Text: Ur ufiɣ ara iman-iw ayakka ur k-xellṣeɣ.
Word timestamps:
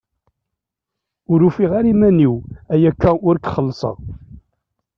Ur 1.31 1.39
ufiɣ 1.47 1.71
ara 1.79 1.89
iman-iw 1.93 2.35
ayakka 2.73 3.11
ur 3.27 3.35
k-xellṣeɣ. 3.39 3.97